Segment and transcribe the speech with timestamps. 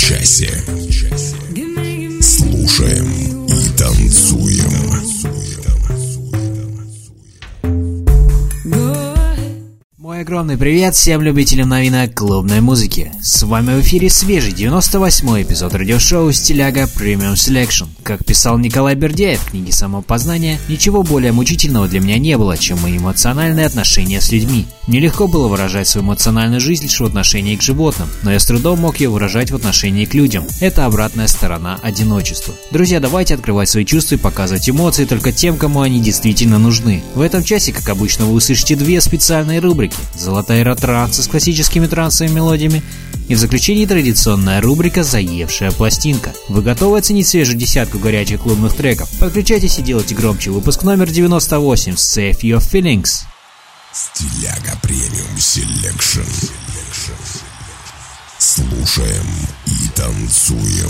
[0.00, 0.64] часе.
[10.50, 13.12] Огромный привет всем любителям новинок клубной музыки.
[13.22, 17.86] С вами в эфире свежий 98-й эпизод радиошоу «Стиляга Premium Selection».
[18.02, 22.80] Как писал Николай Бердяев в книге «Самопознание», ничего более мучительного для меня не было, чем
[22.80, 24.66] мои эмоциональные отношения с людьми.
[24.88, 28.46] Мне легко было выражать свою эмоциональную жизнь лишь в отношении к животным, но я с
[28.46, 30.44] трудом мог ее выражать в отношении к людям.
[30.60, 32.54] Это обратная сторона одиночества.
[32.72, 37.04] Друзья, давайте открывать свои чувства и показывать эмоции только тем, кому они действительно нужны.
[37.14, 39.94] В этом часе, как обычно, вы услышите две специальные рубрики.
[40.40, 42.82] Золотая эра транса с классическими трансовыми мелодиями
[43.28, 46.32] и в заключении традиционная рубрика «Заевшая пластинка».
[46.48, 49.10] Вы готовы оценить свежую десятку горячих клубных треков?
[49.20, 53.24] Подключайтесь и делайте громче выпуск номер 98 «Save Your Feelings».
[53.92, 56.20] Стиляга Premium Selection.
[58.38, 59.26] Слушаем
[59.66, 60.88] и танцуем.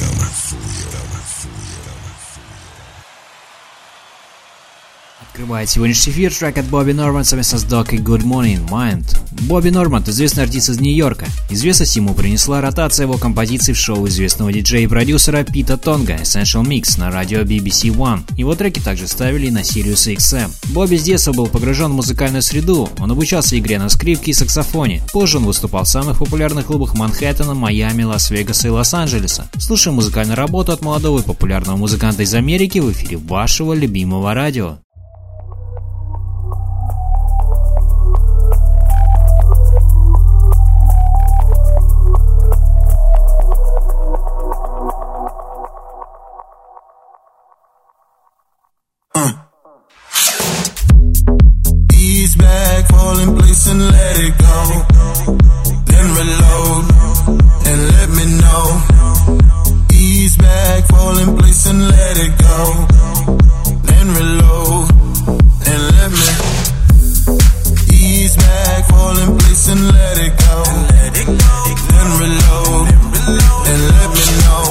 [5.20, 9.04] Открывает сегодняшний эфир трек от Бобби Норман совместно с Док и Good Morning Mind.
[9.42, 11.27] Бобби Норман– известный артист из Нью-Йорка.
[11.50, 16.64] Известность ему принесла ротация его композиций в шоу известного диджея и продюсера Пита Тонга Essential
[16.64, 18.22] Mix на радио BBC One.
[18.38, 20.50] Его треки также ставили на Sirius XM.
[20.72, 25.02] Бобби с детства был погружен в музыкальную среду, он обучался игре на скрипке и саксофоне.
[25.12, 29.50] Позже он выступал в самых популярных клубах Манхэттена, Майами, Лас-Вегаса и Лос-Анджелеса.
[29.58, 34.78] Слушаем музыкальную работу от молодого и популярного музыканта из Америки в эфире вашего любимого радио.
[62.60, 62.86] Go.
[64.10, 64.90] Reload
[65.70, 66.28] and let me.
[67.92, 70.56] Ease back, fall in place and let it go.
[71.90, 72.86] Then reload
[73.70, 74.64] and let me know.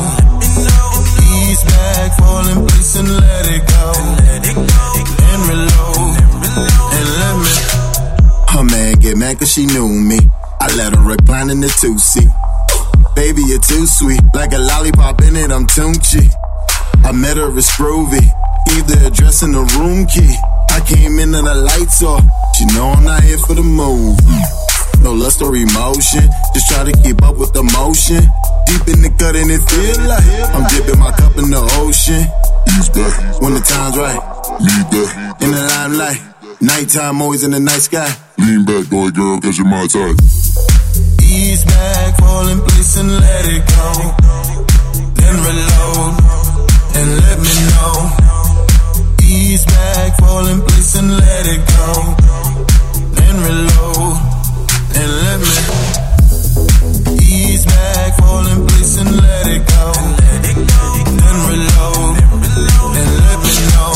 [1.31, 3.85] Ease back, fall in place and let it go.
[5.21, 6.13] Then reload
[6.97, 7.53] and let me.
[8.49, 10.19] Her man get mad cause she knew me.
[10.61, 12.29] I let her recline in the two seat.
[13.15, 14.21] Baby, you're too sweet.
[14.33, 16.29] Like a lollipop in it, I'm Tunchi.
[17.03, 18.21] I met her at Scrovy.
[18.67, 20.35] Gave the address and the room key.
[20.69, 22.23] I came in and the lights off.
[22.55, 24.19] She know I'm not here for the move.
[25.01, 26.27] No lust or emotion.
[26.53, 28.21] Just try to keep up with the motion.
[28.67, 30.23] Deep in the gut and it feel like
[30.53, 32.27] I'm dipping my cup in the ocean.
[32.77, 34.21] Ease back when the time's right.
[34.59, 36.21] Lead back in the limelight.
[36.61, 38.11] Nighttime always in the night sky.
[38.37, 40.15] Lean back, boy, girl, cause you're my type.
[41.23, 43.89] Ease back, fall in place and let it go.
[45.15, 46.38] Then reload
[46.95, 47.93] and let me know.
[49.23, 52.15] Ease back, fall in place and let it go.
[53.15, 54.17] Then reload
[54.99, 55.57] and let me.
[57.21, 59.93] Ease back, fall in place and let it go.
[61.19, 62.15] Then reload
[62.99, 63.93] and let me know.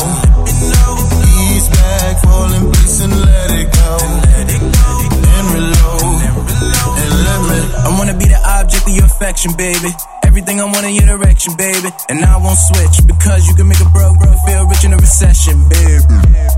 [1.34, 3.98] Ease back, fall in place and let it go.
[5.26, 6.20] Then reload
[7.00, 7.58] and let me.
[7.84, 9.90] I wanna be the object of your affection, baby.
[10.34, 11.94] Everything I want in your direction, baby.
[12.10, 14.98] And I won't switch because you can make a broke bro feel rich in a
[14.98, 16.02] recession, baby.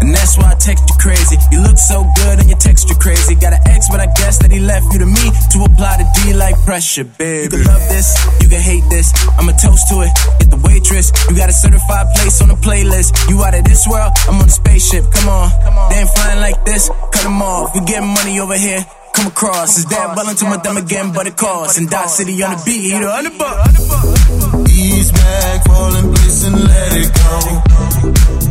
[0.01, 1.37] And that's why I text you crazy.
[1.53, 3.35] You look so good and your texture crazy.
[3.37, 6.09] Got an ex, but I guess that he left you to me to apply the
[6.17, 7.45] D like pressure, baby.
[7.45, 9.13] You can love this, you can hate this.
[9.37, 10.13] I'm a toast to it.
[10.41, 11.13] Get the waitress.
[11.29, 13.29] You got a certified place on the playlist.
[13.29, 15.05] You out of this world, I'm on a spaceship.
[15.13, 15.53] Come on,
[15.93, 16.89] they ain't flying like this.
[17.13, 17.77] Cut them off.
[17.77, 18.81] We getting money over here.
[19.17, 19.79] Come across.
[19.79, 21.79] Is that well until my them again, but it costs.
[21.79, 24.69] And Dot City on the beat, you the underbuck.
[24.69, 27.39] Ease back, fall in place and let it go.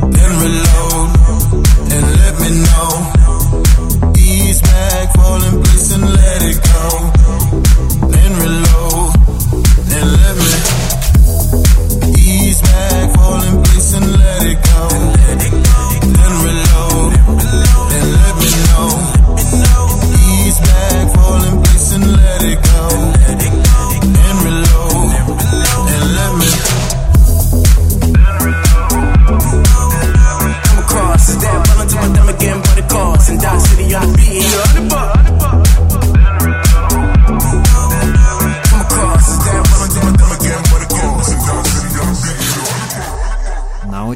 [0.09, 1.09] Then reload
[1.93, 2.89] and let me know.
[4.17, 7.14] Ease back, fall in place and let it go.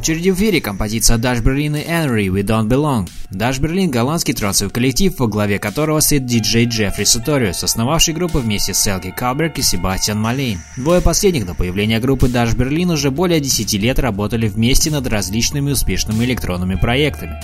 [0.10, 3.08] Очереди в эфире композиция Dash Berlin и Henry We Don't Belong.
[3.30, 8.74] Dash Berlin– голландский трансовый коллектив, во главе которого стоит диджей Джеффри Суториус, основавший группу вместе
[8.74, 10.60] с Элги Калберг и Себастьян Малейн.
[10.78, 15.72] Двое последних до появления группы Dash Berlin уже более 10 лет работали вместе над различными
[15.72, 17.40] успешными электронными проектами.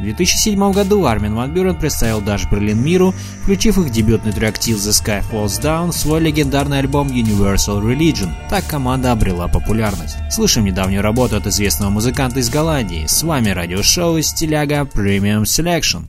[0.00, 4.76] В 2007 году Армин Ван Бюрен представил Dash Berlin миру, включив их дебютный трек Till
[4.76, 8.30] the Sky Falls Down в свой легендарный альбом Universal Religion.
[8.48, 10.16] Так команда обрела популярность.
[10.30, 13.04] Слышим недавнюю работу от известного музыканта из Голландии.
[13.06, 16.04] С вами радиошоу Стиляга Premium Selection.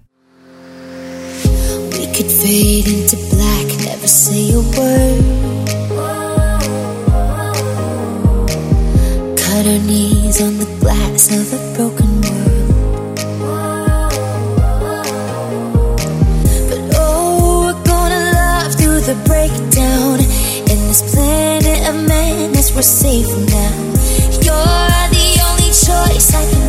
[9.36, 12.51] Cut our knees on the glass of a broken world.
[19.12, 20.20] The breakdown.
[20.72, 23.76] In this planet of madness we're safe now.
[24.46, 26.61] You're the only choice I can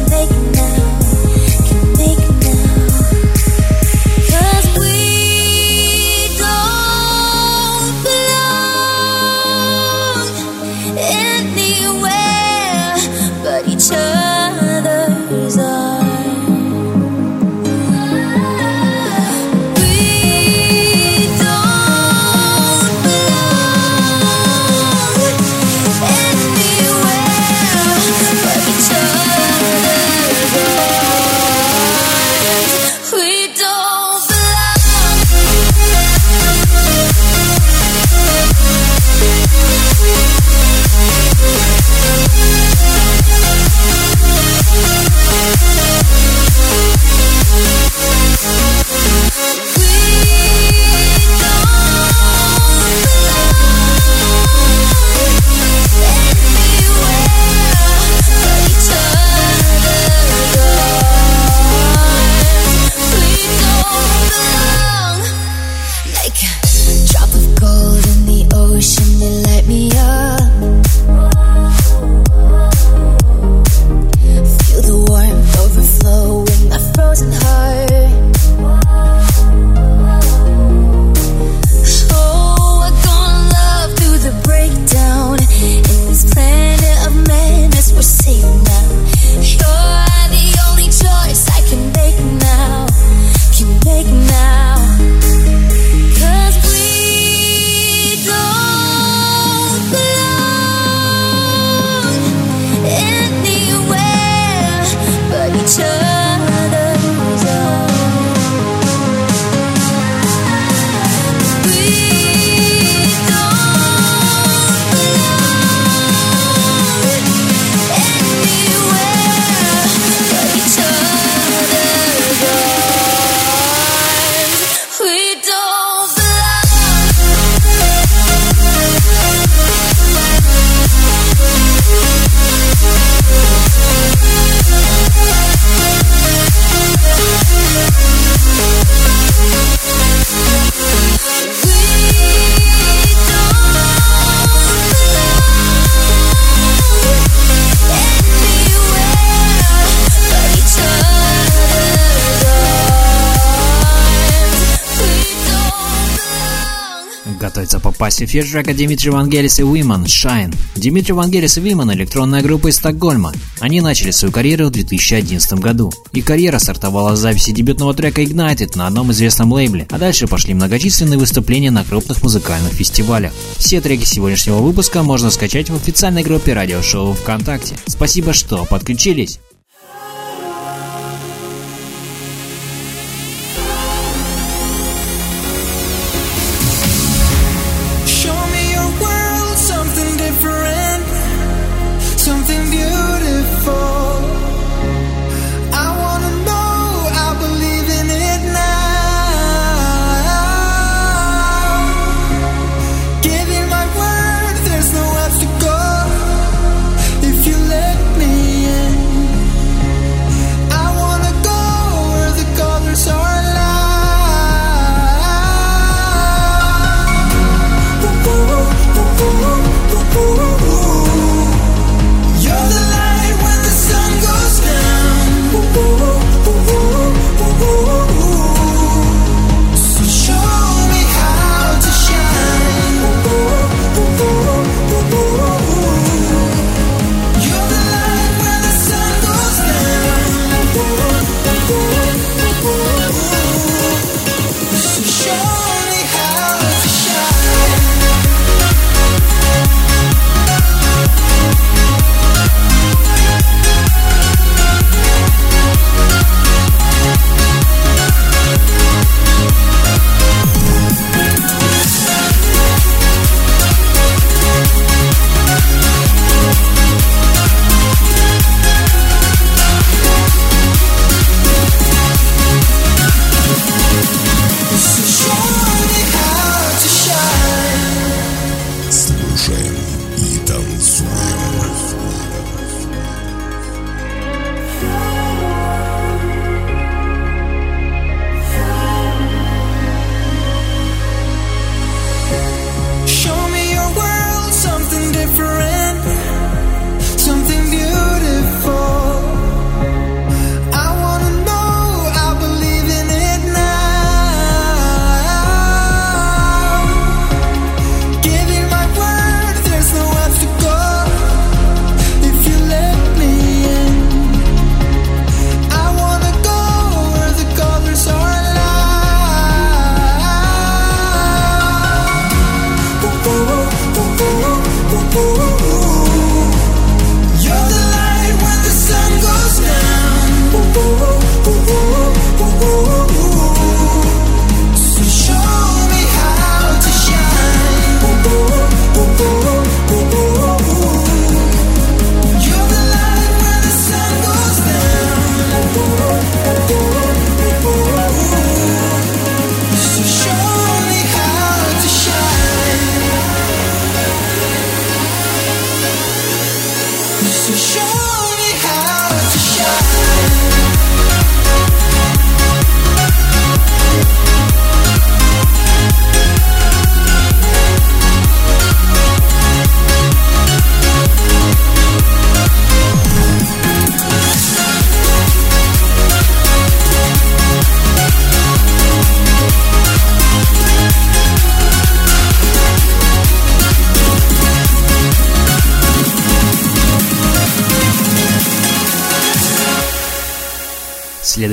[158.21, 160.55] эфир трека Дмитрий Вангелис и Women Shine.
[160.77, 163.33] Дмитрий Вангелис и Women– электронная группа из Стокгольма.
[163.61, 165.93] Они начали свою карьеру в 2011 году.
[166.13, 170.55] И карьера стартовала с записи дебютного трека Ignited на одном известном лейбле, а дальше пошли
[170.55, 173.33] многочисленные выступления на крупных музыкальных фестивалях.
[173.57, 177.77] Все треки сегодняшнего выпуска можно скачать в официальной группе радиошоу ВКонтакте.
[177.87, 179.39] Спасибо, что подключились!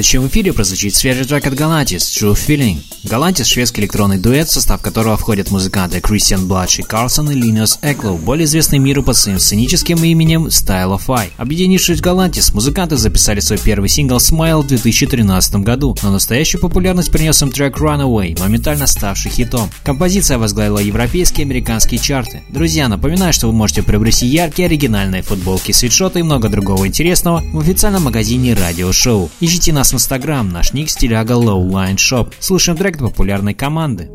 [0.03, 2.77] Следующем эфире прозвучит свежий трек от Galantis True Feeling.
[3.05, 8.17] Galantis– шведский электронный дуэт, в состав которого входят музыканты Кристиан Бладши Карлсон и Линиус Эклоу,
[8.17, 11.29] более известный миру под своим сценическим именем Style of Eye.
[11.37, 17.09] Объединившись в Galantis, музыканты записали свой первый сингл Smile в 2013 году, но настоящую популярность
[17.09, 19.69] принес им трек Runaway, моментально ставший хитом.
[19.83, 22.41] Композиция возглавила европейские и американские чарты.
[22.49, 27.59] Друзья, напоминаю, что вы можете приобрести яркие оригинальные футболки, свитшоты и много другого интересного в
[27.59, 29.31] официальном магазине Радио Шоу.
[29.39, 32.33] Ищите нас в Инстаграм, наш ник стиляга Lowline Shop.
[32.39, 34.10] Слушаем трек популярной команды.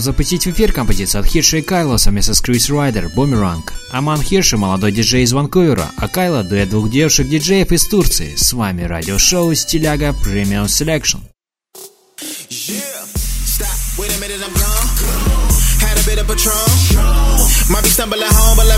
[0.00, 3.74] Готов запустить в эфир композицию от Хирша и Кайла совместно с Крис Райдер «Бумеранг».
[3.92, 8.34] Аман Хирша– молодой диджей из Ванкувера, а Кайла– дуэт двух девушек-диджеев из Турции.
[8.34, 11.20] С вами радиошоу «Стиляга Premium Selection».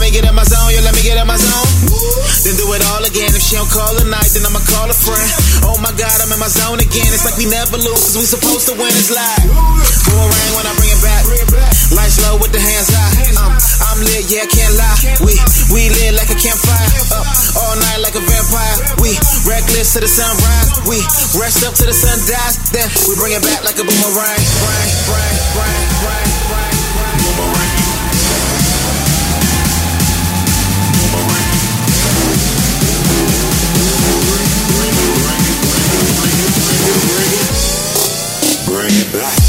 [0.00, 1.51] Might yeah, in my zone.
[2.42, 4.96] Then do it all again if she don't call a night, then I'ma call a
[4.98, 5.30] friend.
[5.62, 7.06] Oh my god, I'm in my zone again.
[7.14, 8.90] It's like we never lose, cause we supposed to win.
[8.98, 9.46] It's like
[10.10, 11.22] boomerang when I bring it back.
[11.94, 13.14] Lights low with the hands high.
[13.38, 13.54] Um,
[13.94, 14.98] I'm lit, yeah, can't lie.
[15.22, 15.38] We
[15.70, 16.90] we lit like a campfire.
[17.14, 17.26] Up
[17.62, 18.76] all night like a vampire.
[18.98, 19.14] We
[19.46, 20.82] reckless to the sunrise.
[20.90, 20.98] We
[21.38, 22.58] rest up to the sun dies.
[22.74, 24.42] Then we bring it back like a boomerang.
[24.66, 26.31] Bang, bang, bang, bang.
[39.12, 39.41] Black.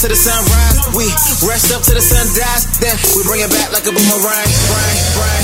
[0.00, 0.80] To the sunrise.
[0.96, 1.04] We
[1.46, 2.64] rest up to the sun dies.
[2.80, 5.39] Then we bring it back like a boomerang.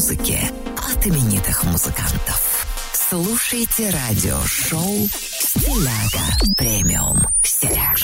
[0.00, 0.38] Транс-музыки
[0.78, 2.66] от именитых музыкантов.
[2.92, 7.99] Слушайте радиошоу «Стиляга Premium Selection».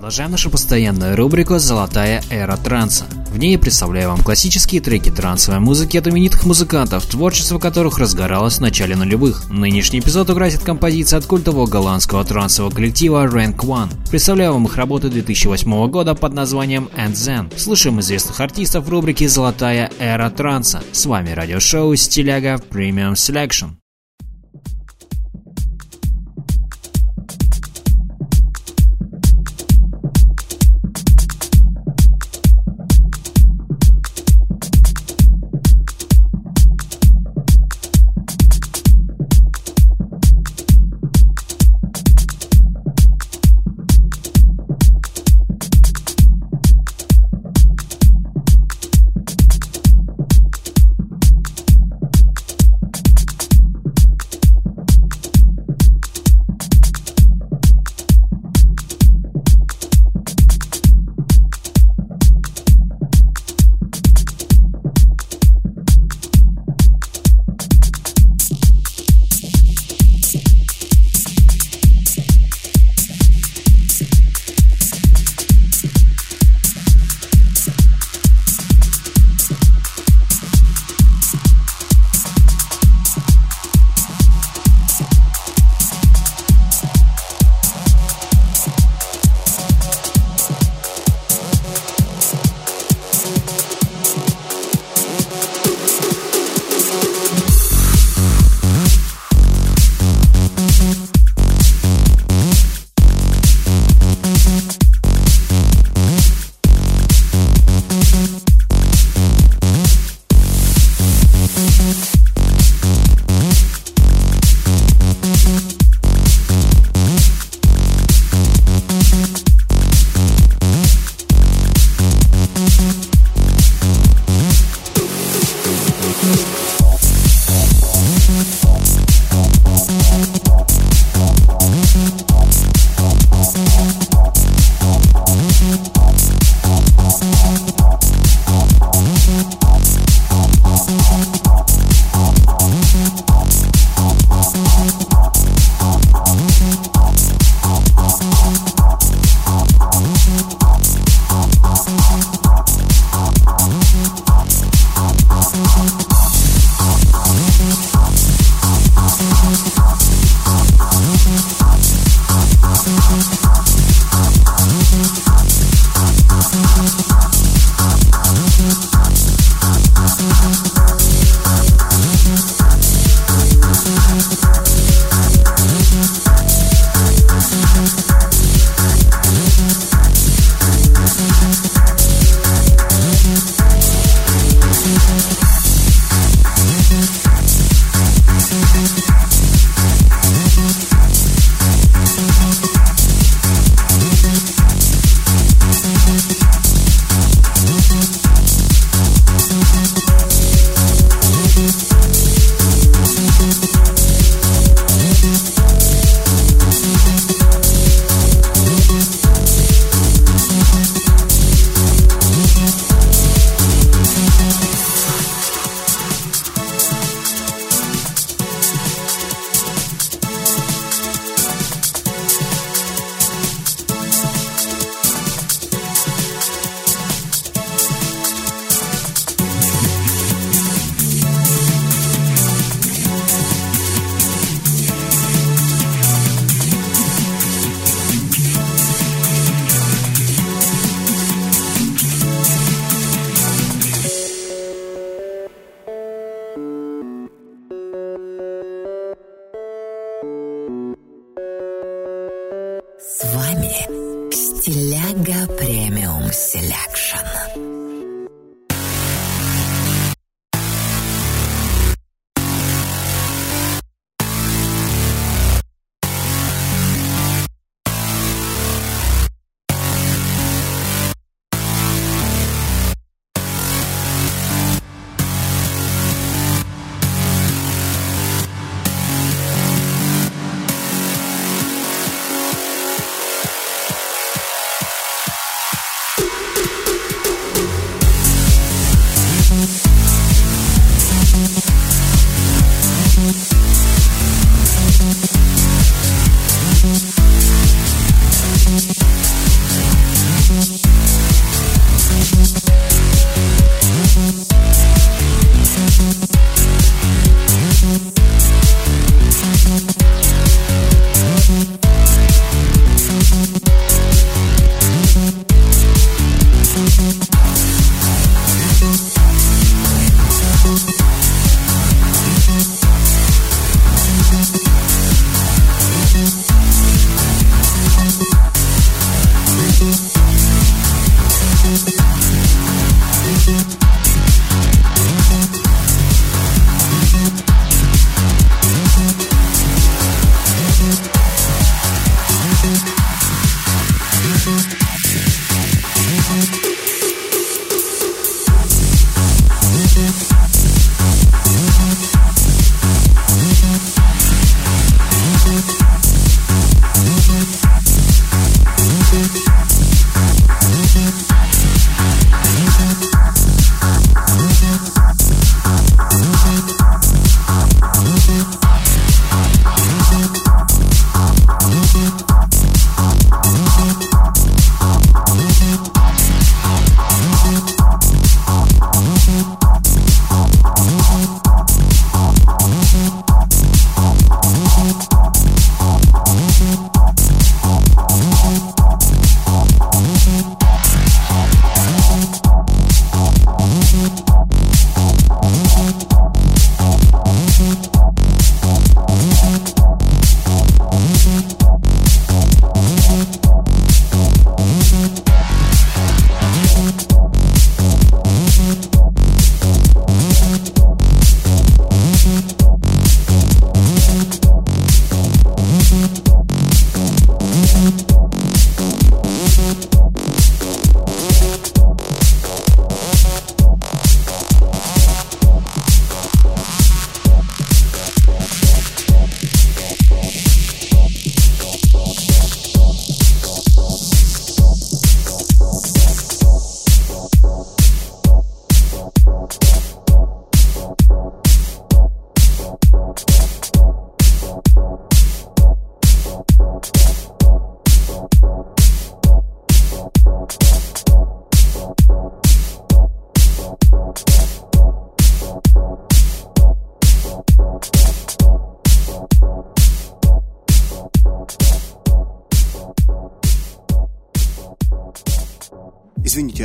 [0.00, 3.04] Продолжаем нашу постоянную рубрику «Золотая эра транса».
[3.28, 8.56] В ней я представляю вам классические треки трансовой музыки от именитых музыкантов, творчество которых разгоралось
[8.56, 9.50] в начале нулевых.
[9.50, 13.90] Нынешний эпизод украсит композиция от культового голландского трансового коллектива Rank One.
[14.08, 17.58] Представляю вам их работы 2008 года под названием And Then.
[17.58, 20.82] Слушаем известных артистов в рубрике «Золотая эра транса».
[20.92, 23.79] С вами радиошоу «Стиляга Premium Selection».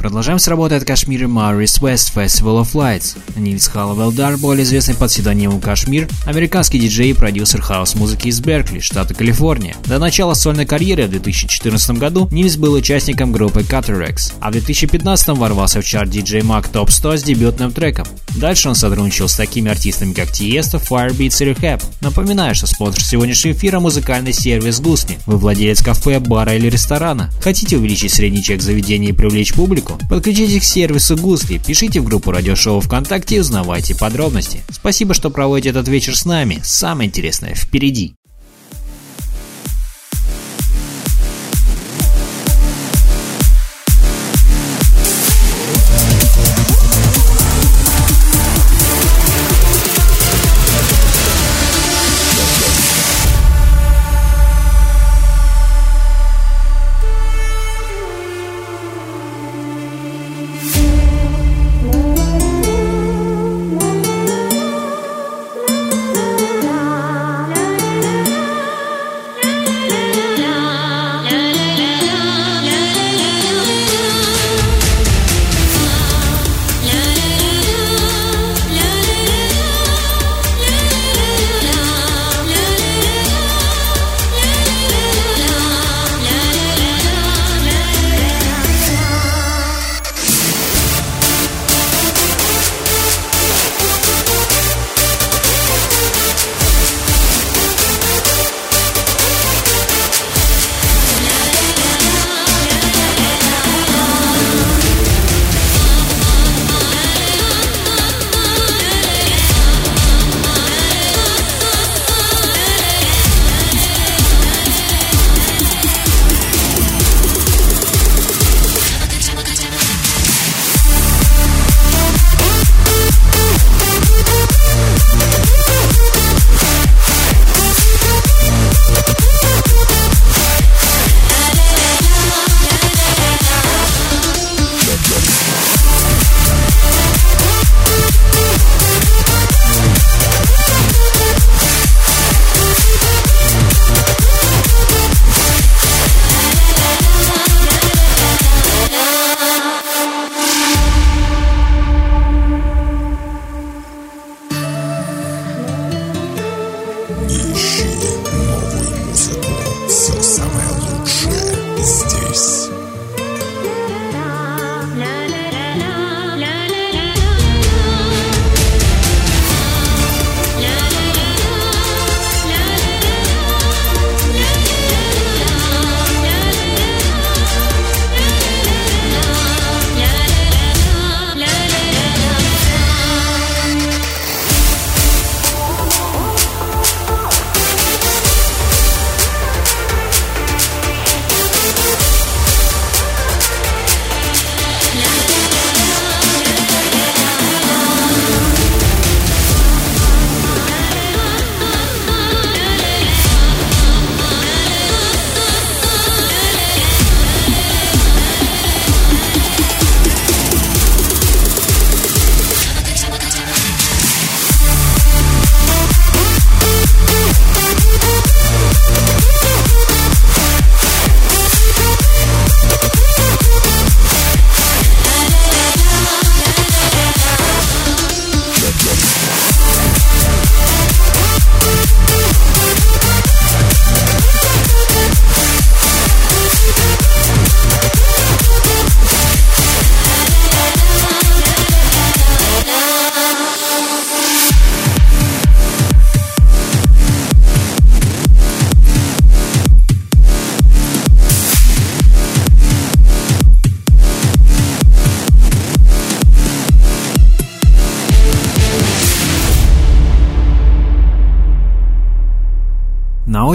[0.00, 3.18] Продолжаем с работы от Кашмира Марис West Festival of Lights.
[3.36, 9.12] Нильс Халловелдар, более известный под псевдонимом Кашмир, американский диджей и продюсер хаос-музыки из Беркли, штата
[9.12, 9.76] Калифорния.
[9.84, 15.28] До начала сольной карьеры в 2014 году Нильс был участником группы Cataracts, а в 2015
[15.36, 18.06] ворвался в чарт DJ Mag Top 100 с дебютным треком.
[18.36, 21.82] Дальше он сотрудничал с такими артистами, как Тиеста, Firebeats и Rehab.
[22.00, 25.18] Напоминаю, что спонсор сегодняшнего эфира– музыкальный сервис Гусни.
[25.26, 27.30] Вы владелец кафе, бара или ресторана.
[27.42, 29.89] Хотите увеличить средний чек заведения и привлечь публику?
[30.08, 34.60] Подключитесь к сервису Гусли, пишите в группу радиошоу ВКонтакте и узнавайте подробности.
[34.70, 36.60] Спасибо, что проводите этот вечер с нами.
[36.62, 38.14] Самое интересное впереди.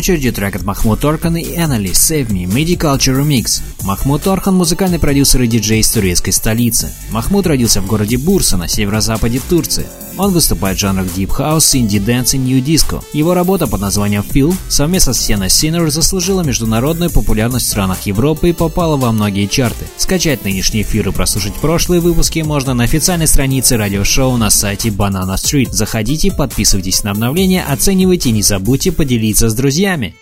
[0.05, 3.63] Очереди трек от Махмуд Торкан и Эннели «Save Me» MIDI Culture Remix.
[3.81, 6.93] Махмуд Торкан– музыкальный продюсер и диджей из турецкой столицы.
[7.09, 9.87] Махмуд родился в городе Бурса на северо-западе Турции.
[10.17, 13.03] Он выступает в жанрах Deep House, Indie Dance и New Disco.
[13.13, 18.49] Его работа под названием Feel совместно с Sienna Sinner заслужила международную популярность в странах Европы
[18.49, 19.85] и попала во многие чарты.
[19.97, 25.35] Скачать нынешние эфиры и прослушать прошлые выпуски можно на официальной странице радиошоу на сайте Banana
[25.35, 25.71] Street.
[25.71, 30.15] Заходите, подписывайтесь на обновления, оценивайте и не забудьте поделиться с друзьями.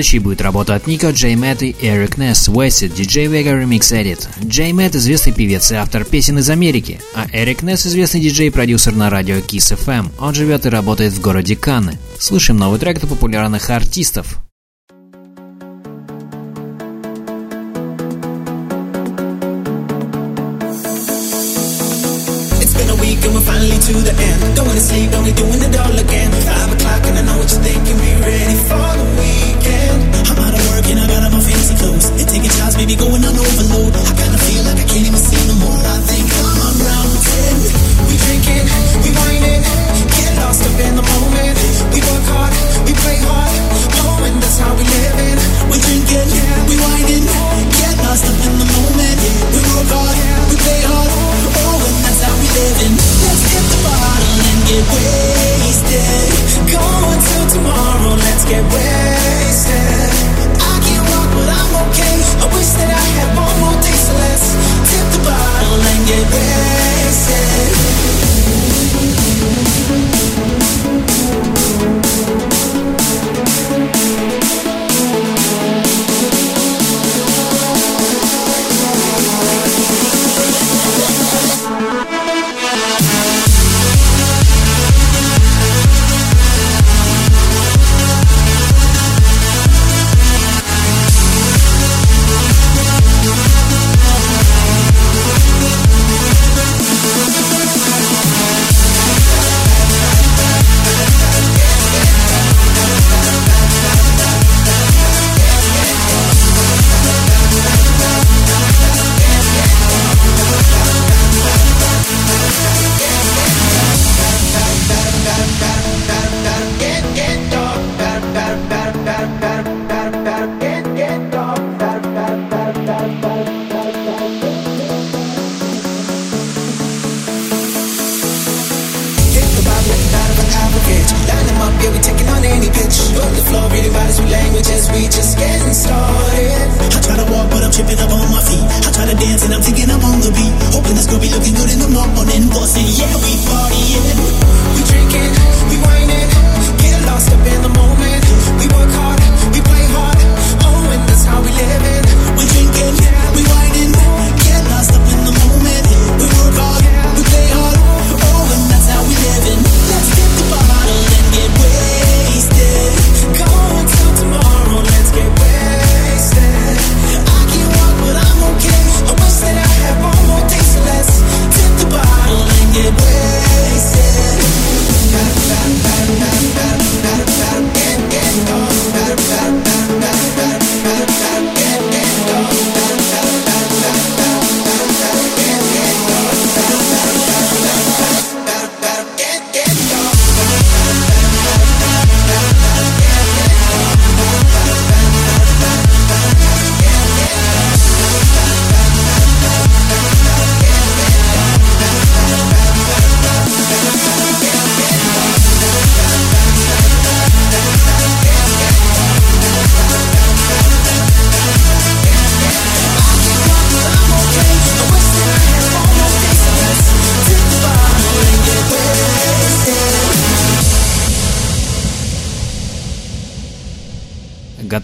[0.00, 4.26] Следующий будет работа от Нико, Джей Мэтт и Эрик Несс, Wasted, DJ Vega Remix Edit.
[4.42, 8.50] Джей Мэтт известный певец и автор песен из Америки, а Эрик Несс известный диджей и
[8.50, 10.08] продюсер на радио Kiss FM.
[10.18, 11.98] Он живет и работает в городе Канны.
[12.18, 14.38] Слушаем новый трек от популярных артистов.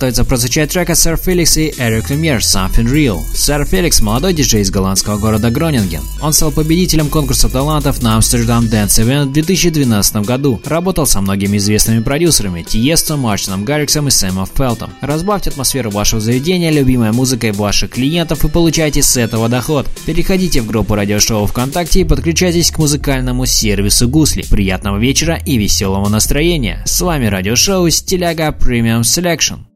[0.07, 3.19] готовится прозвучать трека Сэр Феликс и Эрик Люмьер «Something Real».
[3.35, 6.03] Сэр Феликс– молодой диджей из голландского города Гронинген.
[6.23, 10.61] Он стал победителем конкурса талантов на Amsterdam Dance Event в 2012 году.
[10.65, 14.93] Работал со многими известными продюсерами– Тиестом, Мартином Гарриксом и Сэмом Фелтом.
[15.01, 19.89] Разбавьте атмосферу вашего заведения любимой музыкой ваших клиентов и получайте с этого доход.
[20.07, 24.45] Переходите в группу радиошоу ВКонтакте и подключайтесь к музыкальному сервису Гусли.
[24.49, 26.85] Приятного вечера и веселого настроения!
[26.87, 29.76] С вами радиошоу «Стиляга Premium Selection».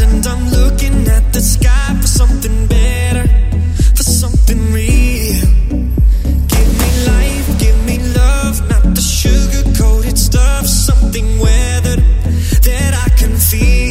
[0.00, 3.26] and I'm looking at the sky for something better,
[3.94, 5.40] for something real.
[6.52, 12.02] Give me life, give me love, not the sugar coated stuff, something weathered
[12.62, 13.83] that I can feel.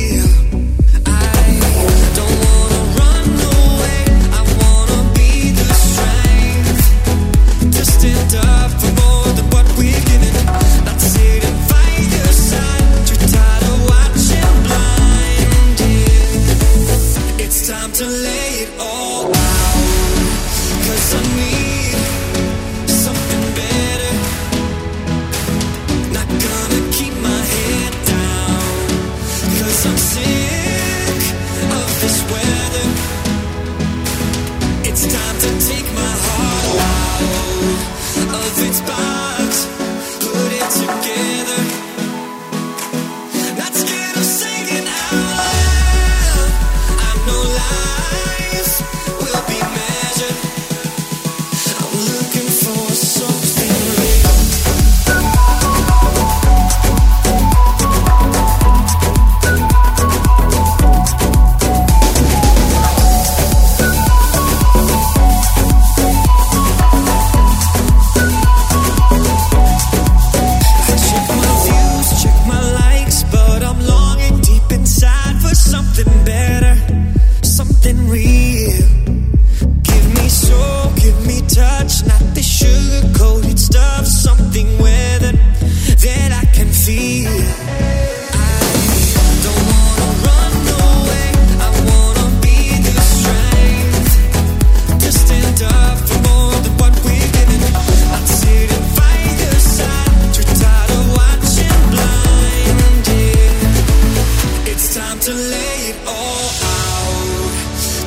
[105.63, 107.53] lay it all out.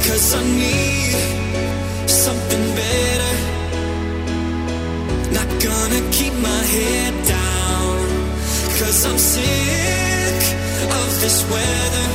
[0.07, 1.17] Cause I need
[2.25, 3.35] something better.
[5.37, 7.97] Not gonna keep my head down.
[8.79, 10.41] Cause I'm sick
[11.01, 12.09] of this weather.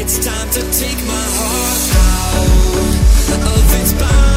[0.00, 4.27] It's time to take my heart out of its bounds.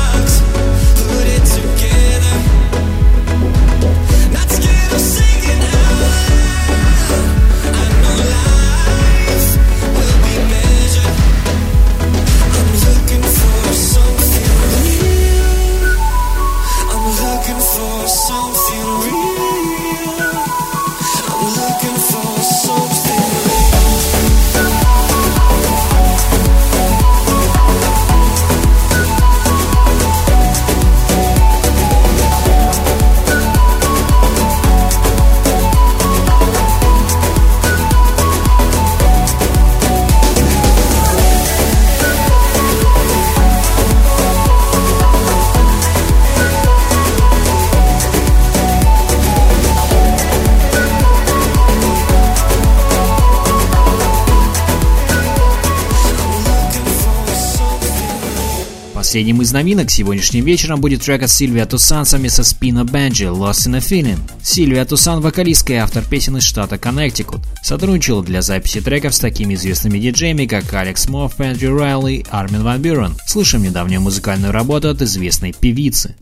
[59.11, 63.67] Последним из новинок сегодняшним вечером будет трек от Сильвия Тусан совместно с Пино Бенджи «Lost
[63.67, 64.19] in a Feeling».
[64.41, 67.41] Сильвия Тусан– вокалистка и автор песен из штата Коннектикут.
[67.61, 72.81] Сотрудничала для записи треков с такими известными диджеями, как Алекс Мофф, Эндрю Райли Армин Ван
[72.81, 73.17] Бюрен.
[73.27, 76.15] Слушаем недавнюю музыкальную работу от известной певицы.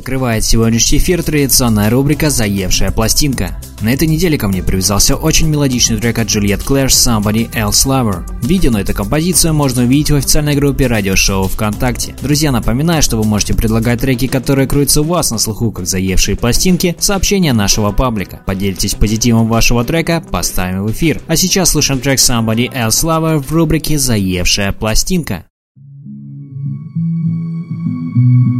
[0.00, 3.60] Закрывает сегодняшний эфир традиционная рубрика «Заевшая пластинка».
[3.82, 8.24] На этой неделе ко мне привязался очень мелодичный трек от Juliet Claire «Somebody Else Lover».
[8.42, 12.16] Видео на эту композицию можно увидеть в официальной группе радиошоу ВКонтакте.
[12.22, 16.34] Друзья, напоминаю, что вы можете предлагать треки, которые крутятся у вас на слуху, как заевшие
[16.34, 18.40] пластинки, сообщения нашего паблика.
[18.46, 21.20] Поделитесь позитивом вашего трека, поставим в эфир.
[21.26, 25.44] А сейчас слушаем трек «Somebody Else Lover» в рубрике «Заевшая пластинка».
[28.20, 28.59] Слушаем